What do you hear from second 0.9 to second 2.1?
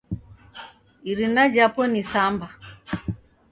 Irina jhapo ni